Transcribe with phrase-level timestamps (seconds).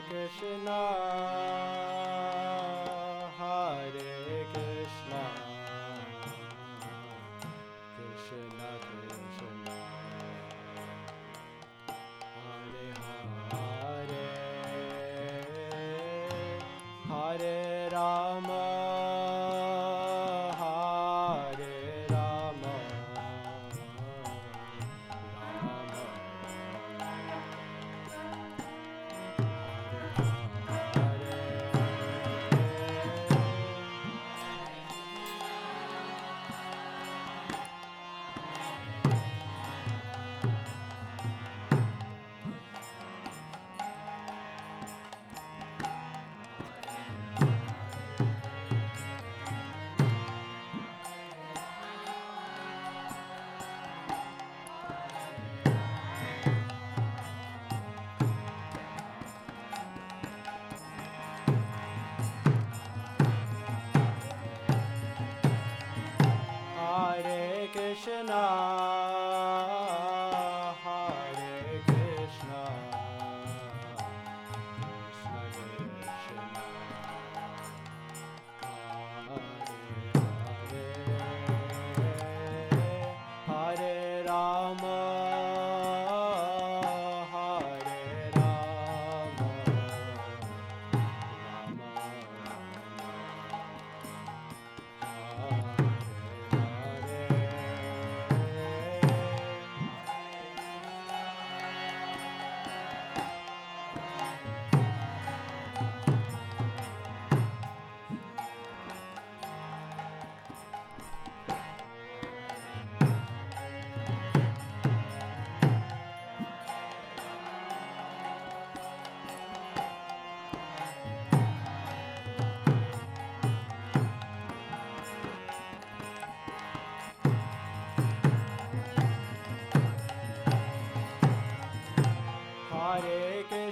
[0.00, 0.68] Krishna.
[3.38, 5.12] Hare Krishna.
[7.96, 9.70] Krishna Krishna.
[12.36, 12.90] Hare
[13.52, 14.28] Hare.
[17.04, 18.81] Hare Ram.
[67.72, 69.31] Krishna.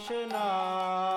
[0.08, 1.09] Krishna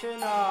[0.00, 0.49] Krishna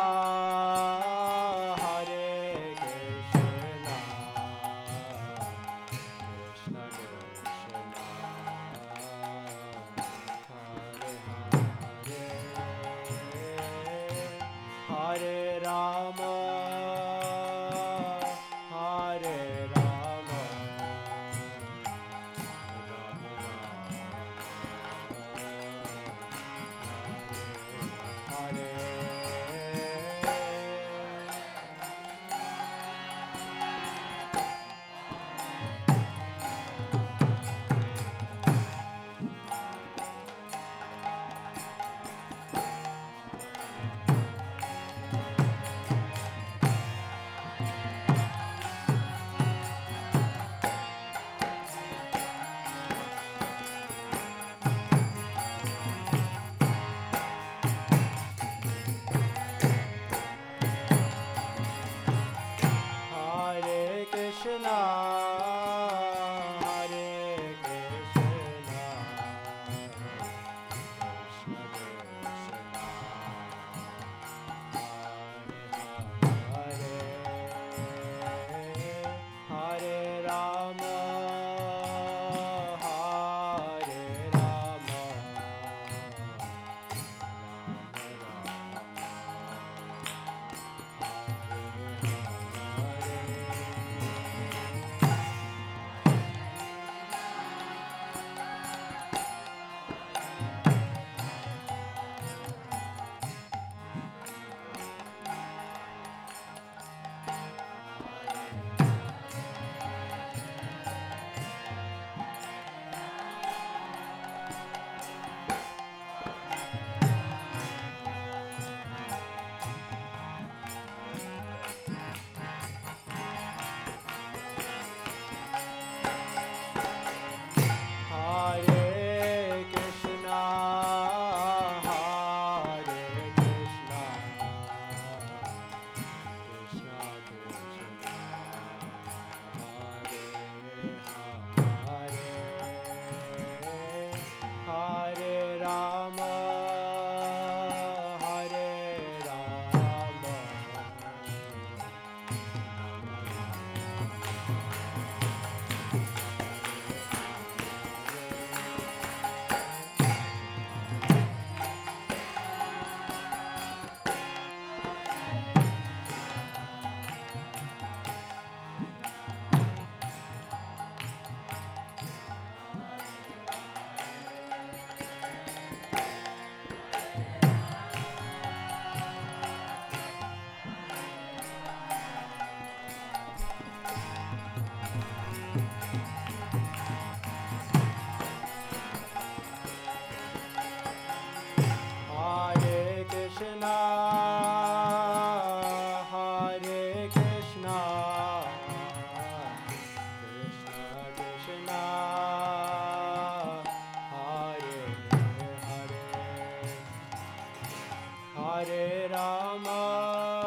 [209.11, 210.38] Rama,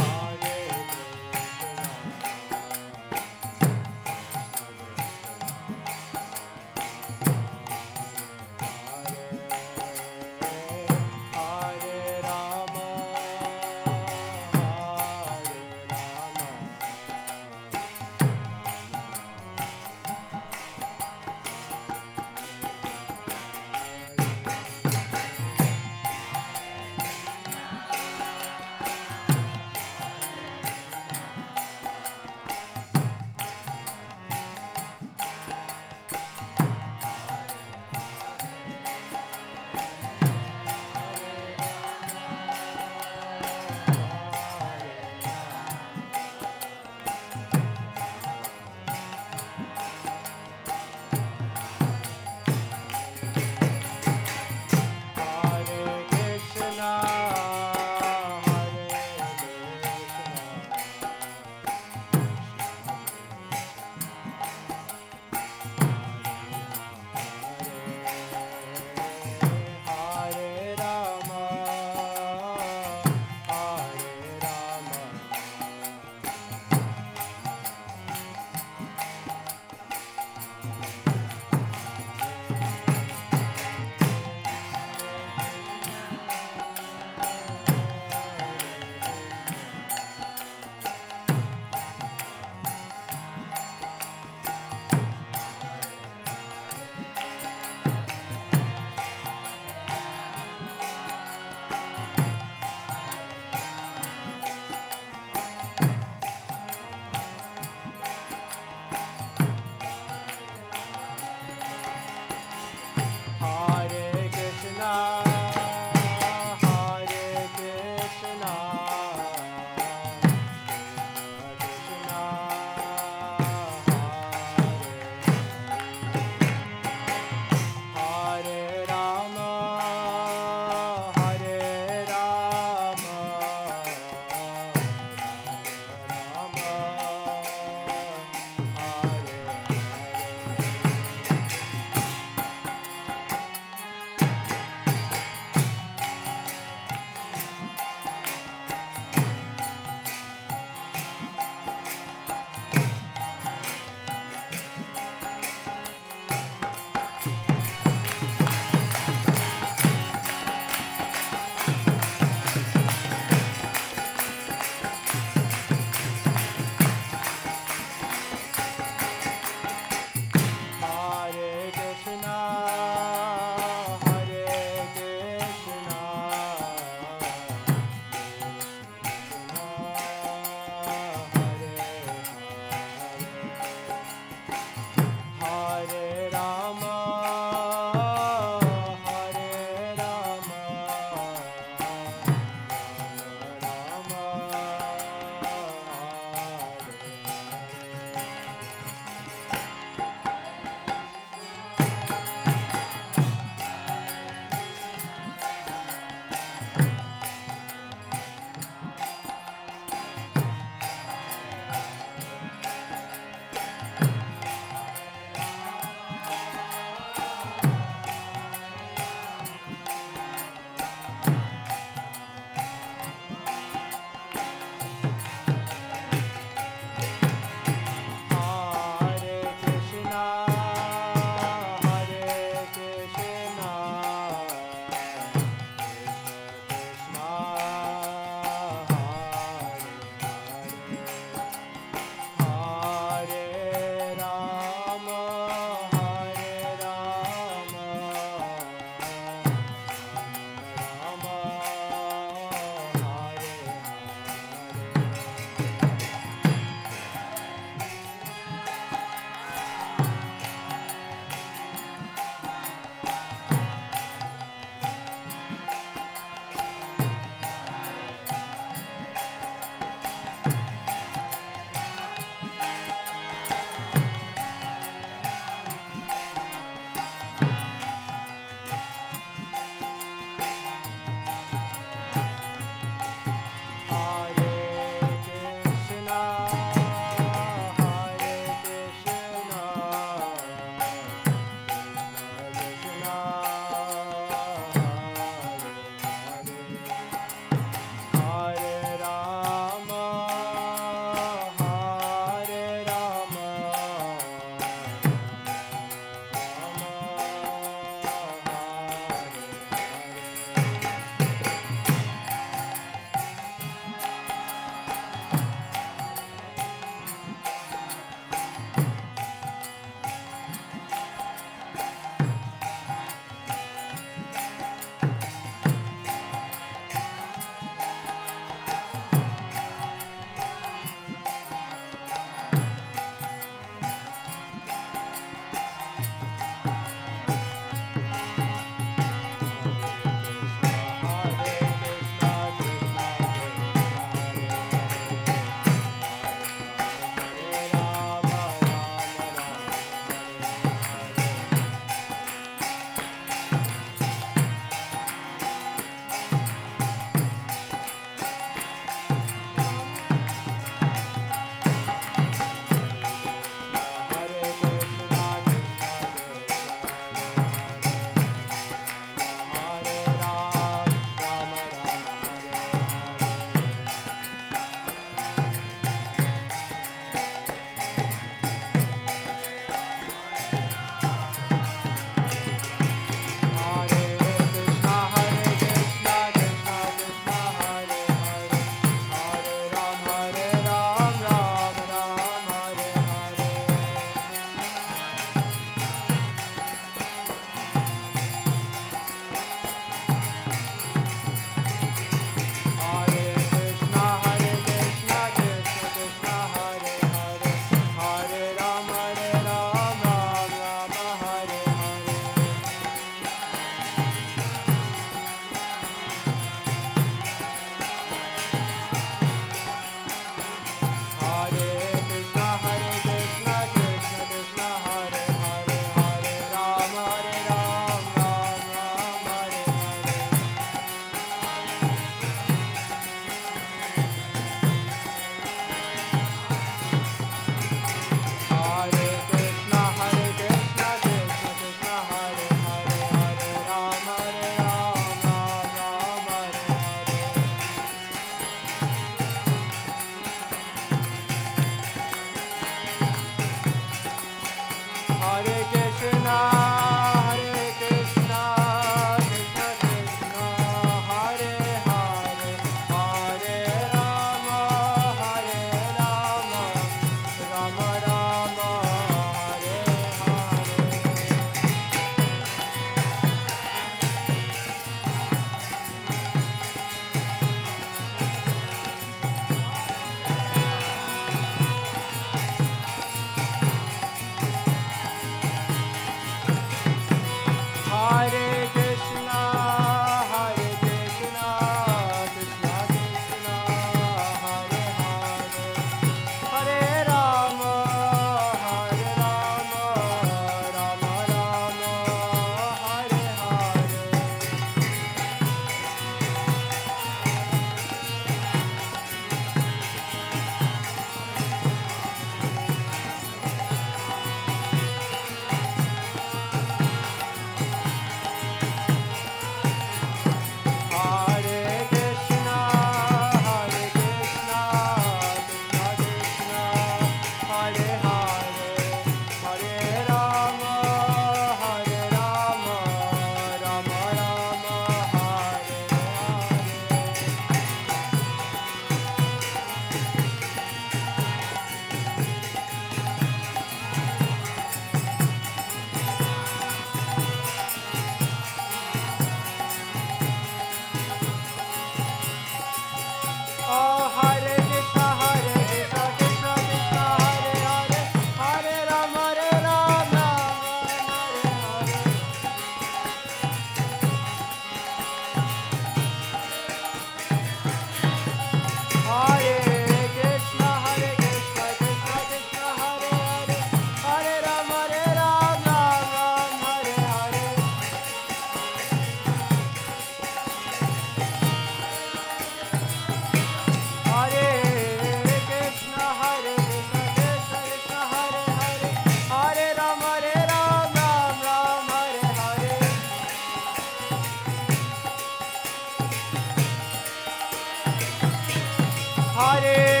[599.41, 600.00] Hare